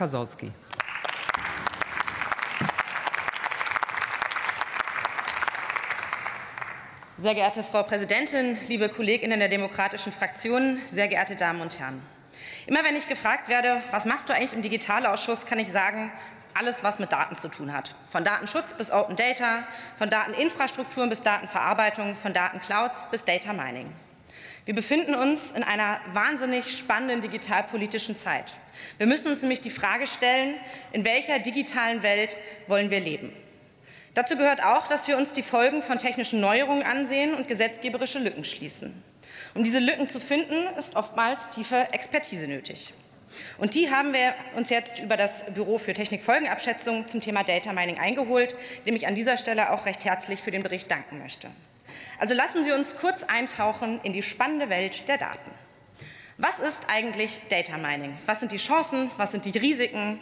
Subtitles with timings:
[0.00, 0.50] Kasowski.
[7.18, 12.02] Sehr geehrte Frau Präsidentin, liebe Kolleginnen der demokratischen Fraktionen, sehr geehrte Damen und Herren.
[12.66, 16.10] Immer wenn ich gefragt werde, was machst du eigentlich im Digitalausschuss, kann ich sagen,
[16.54, 17.94] alles, was mit Daten zu tun hat.
[18.08, 19.64] Von Datenschutz bis Open Data,
[19.98, 23.92] von Dateninfrastrukturen bis Datenverarbeitung, von Datenclouds bis Data Mining.
[24.66, 28.52] Wir befinden uns in einer wahnsinnig spannenden digitalpolitischen Zeit.
[28.98, 30.54] Wir müssen uns nämlich die Frage stellen,
[30.92, 33.32] in welcher digitalen Welt wollen wir leben?
[34.14, 38.44] Dazu gehört auch, dass wir uns die Folgen von technischen Neuerungen ansehen und gesetzgeberische Lücken
[38.44, 39.02] schließen.
[39.54, 42.92] Um diese Lücken zu finden, ist oftmals tiefe Expertise nötig.
[43.58, 47.98] Und die haben wir uns jetzt über das Büro für Technikfolgenabschätzung zum Thema Data Mining
[47.98, 48.54] eingeholt,
[48.86, 51.48] dem ich an dieser Stelle auch recht herzlich für den Bericht danken möchte.
[52.18, 55.50] Also lassen Sie uns kurz eintauchen in die spannende Welt der Daten.
[56.38, 58.16] Was ist eigentlich Data Mining?
[58.26, 59.10] Was sind die Chancen?
[59.16, 60.18] Was sind die Risiken?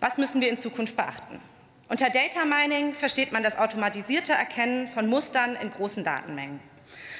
[0.00, 1.40] Was müssen wir in Zukunft beachten?
[1.88, 6.60] Unter Data Mining versteht man das automatisierte Erkennen von Mustern in großen Datenmengen.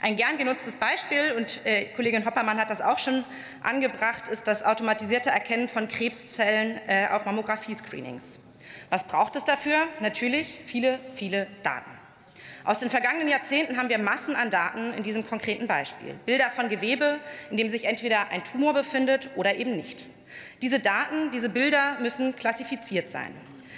[0.00, 3.24] Ein gern genutztes Beispiel, und äh, Kollegin Hoppermann hat das auch schon
[3.62, 8.40] angebracht, ist das automatisierte Erkennen von Krebszellen äh, auf Mammographie-Screenings.
[8.90, 9.86] Was braucht es dafür?
[10.00, 11.90] Natürlich viele, viele Daten.
[12.64, 16.14] Aus den vergangenen Jahrzehnten haben wir Massen an Daten in diesem konkreten Beispiel.
[16.26, 17.18] Bilder von Gewebe,
[17.50, 20.06] in dem sich entweder ein Tumor befindet oder eben nicht.
[20.62, 23.34] Diese Daten, diese Bilder müssen klassifiziert sein.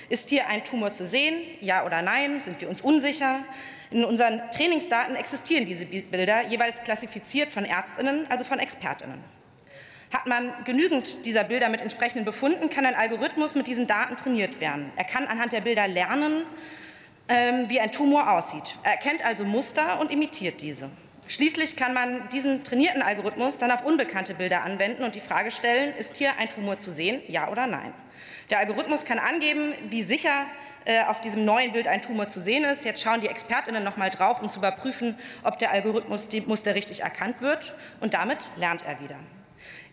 [0.08, 1.34] Ist hier ein Tumor zu sehen?
[1.60, 2.42] Ja oder nein?
[2.42, 3.40] Sind wir uns unsicher?
[3.90, 9.22] In unseren Trainingsdaten existieren diese Bilder jeweils klassifiziert von Ärztinnen, also von Expertinnen.
[10.12, 14.60] Hat man genügend dieser Bilder mit entsprechenden Befunden, kann ein Algorithmus mit diesen Daten trainiert
[14.60, 14.92] werden.
[14.96, 16.44] Er kann anhand der Bilder lernen,
[17.26, 18.76] wie ein Tumor aussieht.
[18.82, 20.90] Er erkennt also Muster und imitiert diese.
[21.26, 25.94] Schließlich kann man diesen trainierten Algorithmus dann auf unbekannte Bilder anwenden und die Frage stellen,
[25.94, 27.94] ist hier ein Tumor zu sehen, ja oder nein.
[28.50, 30.44] Der Algorithmus kann angeben, wie sicher
[30.84, 32.84] äh, auf diesem neuen Bild ein Tumor zu sehen ist.
[32.84, 36.74] Jetzt schauen die Expertinnen noch mal drauf, um zu überprüfen, ob der Algorithmus die Muster
[36.74, 39.16] richtig erkannt wird und damit lernt er wieder.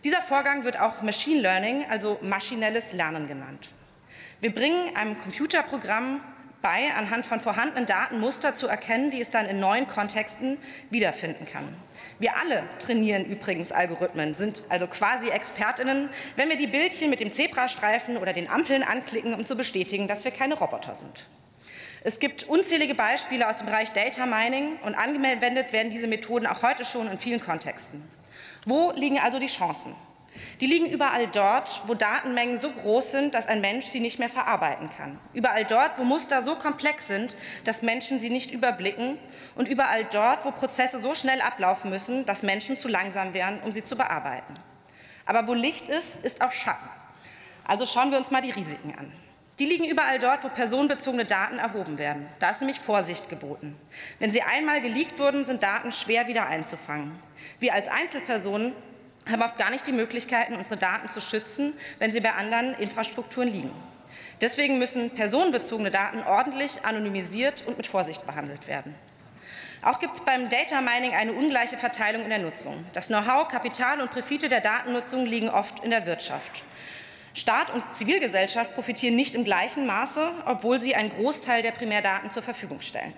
[0.04, 3.70] Dieser Vorgang wird auch Machine Learning, also maschinelles Lernen genannt.
[4.40, 6.20] Wir bringen einem Computerprogramm
[6.62, 10.58] bei, anhand von vorhandenen Daten Muster zu erkennen, die es dann in neuen Kontexten
[10.90, 11.68] wiederfinden kann.
[12.18, 17.32] Wir alle trainieren übrigens Algorithmen, sind also quasi Expertinnen, wenn wir die Bildchen mit dem
[17.32, 21.26] Zebrastreifen oder den Ampeln anklicken, um zu bestätigen, dass wir keine Roboter sind.
[22.04, 26.62] Es gibt unzählige Beispiele aus dem Bereich Data Mining und angewendet werden diese Methoden auch
[26.62, 28.02] heute schon in vielen Kontexten.
[28.66, 29.94] Wo liegen also die Chancen?
[30.60, 34.28] Die liegen überall dort, wo Datenmengen so groß sind, dass ein Mensch sie nicht mehr
[34.28, 35.18] verarbeiten kann.
[35.34, 37.34] Überall dort, wo Muster so komplex sind,
[37.64, 39.18] dass Menschen sie nicht überblicken.
[39.56, 43.72] Und überall dort, wo Prozesse so schnell ablaufen müssen, dass Menschen zu langsam wären, um
[43.72, 44.54] sie zu bearbeiten.
[45.26, 46.88] Aber wo Licht ist, ist auch Schatten.
[47.64, 49.12] Also schauen wir uns mal die Risiken an.
[49.58, 52.26] Die liegen überall dort, wo personenbezogene Daten erhoben werden.
[52.40, 53.76] Da ist nämlich Vorsicht geboten.
[54.18, 57.20] Wenn sie einmal geleakt wurden, sind Daten schwer wieder einzufangen.
[57.60, 58.72] Wir als Einzelpersonen
[59.30, 63.48] haben oft gar nicht die Möglichkeiten, unsere Daten zu schützen, wenn sie bei anderen Infrastrukturen
[63.48, 63.70] liegen.
[64.40, 68.94] Deswegen müssen personenbezogene Daten ordentlich anonymisiert und mit Vorsicht behandelt werden.
[69.82, 72.84] Auch gibt es beim Data Mining eine ungleiche Verteilung in der Nutzung.
[72.94, 76.62] Das Know-how, Kapital und Profite der Datennutzung liegen oft in der Wirtschaft.
[77.34, 82.42] Staat und Zivilgesellschaft profitieren nicht im gleichen Maße, obwohl sie einen Großteil der Primärdaten zur
[82.42, 83.12] Verfügung stellen.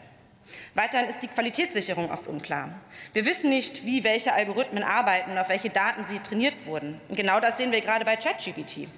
[0.74, 2.70] Weiterhin ist die Qualitätssicherung oft unklar.
[3.12, 7.00] Wir wissen nicht, wie welche Algorithmen arbeiten und auf welche Daten sie trainiert wurden.
[7.10, 8.88] Genau das sehen wir gerade bei ChatGPT.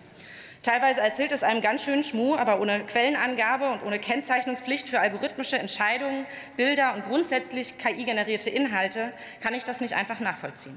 [0.62, 5.58] Teilweise erzählt es einem ganz schönen Schmuh, aber ohne Quellenangabe und ohne Kennzeichnungspflicht für algorithmische
[5.58, 10.76] Entscheidungen, Bilder und grundsätzlich KI-generierte Inhalte kann ich das nicht einfach nachvollziehen.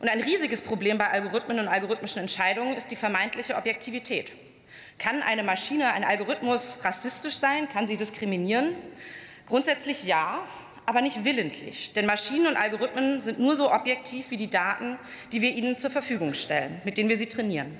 [0.00, 4.32] Und ein riesiges Problem bei Algorithmen und algorithmischen Entscheidungen ist die vermeintliche Objektivität.
[4.98, 7.68] Kann eine Maschine, ein Algorithmus rassistisch sein?
[7.68, 8.76] Kann sie diskriminieren?
[9.46, 10.46] Grundsätzlich ja,
[10.86, 11.92] aber nicht willentlich.
[11.92, 14.98] Denn Maschinen und Algorithmen sind nur so objektiv wie die Daten,
[15.32, 17.78] die wir ihnen zur Verfügung stellen, mit denen wir sie trainieren.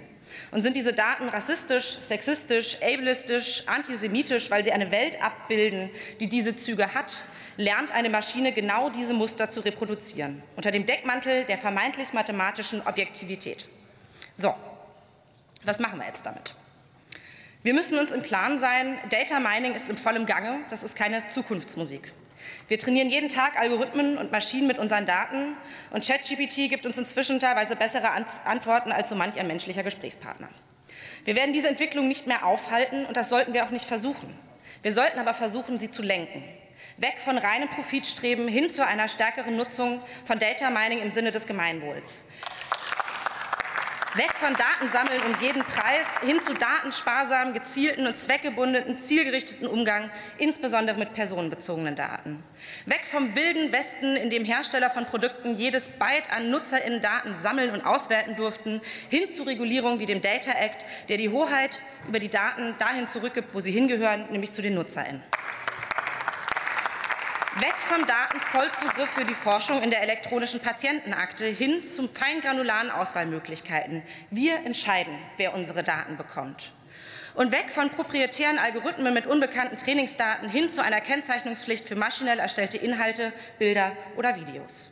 [0.50, 6.54] Und sind diese Daten rassistisch, sexistisch, ableistisch, antisemitisch, weil sie eine Welt abbilden, die diese
[6.54, 7.22] Züge hat,
[7.56, 13.68] lernt eine Maschine genau diese Muster zu reproduzieren, unter dem Deckmantel der vermeintlich mathematischen Objektivität.
[14.34, 14.54] So,
[15.62, 16.54] was machen wir jetzt damit?
[17.64, 21.26] Wir müssen uns im Klaren sein, Data Mining ist im vollen Gange, das ist keine
[21.28, 22.12] Zukunftsmusik.
[22.68, 25.56] Wir trainieren jeden Tag Algorithmen und Maschinen mit unseren Daten
[25.88, 28.10] und ChatGPT gibt uns inzwischen teilweise bessere
[28.44, 30.50] Antworten als so manch ein menschlicher Gesprächspartner.
[31.24, 34.38] Wir werden diese Entwicklung nicht mehr aufhalten und das sollten wir auch nicht versuchen.
[34.82, 36.44] Wir sollten aber versuchen, sie zu lenken.
[36.98, 41.46] Weg von reinem Profitstreben hin zu einer stärkeren Nutzung von Data Mining im Sinne des
[41.46, 42.24] Gemeinwohls.
[44.16, 50.08] Weg von Datensammeln um jeden Preis hin zu datensparsamen, gezielten und zweckgebundenen, zielgerichteten Umgang,
[50.38, 52.40] insbesondere mit personenbezogenen Daten.
[52.86, 57.84] Weg vom wilden Westen, in dem Hersteller von Produkten jedes Byte an NutzerInnen-Daten sammeln und
[57.84, 62.76] auswerten durften, hin zu Regulierung wie dem Data Act, der die Hoheit über die Daten
[62.78, 65.24] dahin zurückgibt, wo sie hingehören, nämlich zu den NutzerInnen.
[67.60, 74.02] Weg vom Datenvollzugriff für die Forschung in der elektronischen Patientenakte hin zum feingranularen Auswahlmöglichkeiten.
[74.30, 76.72] Wir entscheiden, wer unsere Daten bekommt.
[77.34, 82.78] Und weg von proprietären Algorithmen mit unbekannten Trainingsdaten hin zu einer Kennzeichnungspflicht für maschinell erstellte
[82.78, 84.90] Inhalte, Bilder oder Videos.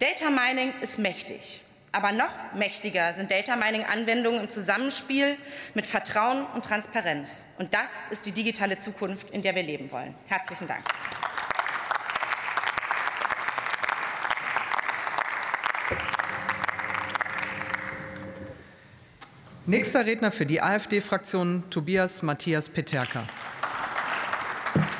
[0.00, 1.62] Data Mining ist mächtig.
[1.92, 5.36] Aber noch mächtiger sind Data Mining-Anwendungen im Zusammenspiel
[5.74, 7.46] mit Vertrauen und Transparenz.
[7.58, 10.16] Und das ist die digitale Zukunft, in der wir leben wollen.
[10.26, 10.82] Herzlichen Dank.
[19.64, 23.24] Nächster Redner für die AfD-Fraktion Tobias Matthias Peterka.